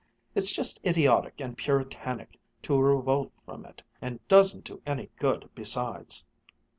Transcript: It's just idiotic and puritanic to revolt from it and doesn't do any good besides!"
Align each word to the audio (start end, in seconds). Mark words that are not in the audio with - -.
It's 0.33 0.51
just 0.51 0.79
idiotic 0.83 1.39
and 1.41 1.55
puritanic 1.55 2.39
to 2.63 2.75
revolt 2.79 3.31
from 3.45 3.65
it 3.67 3.83
and 4.01 4.19
doesn't 4.27 4.63
do 4.63 4.81
any 4.83 5.11
good 5.19 5.47
besides!" 5.53 6.25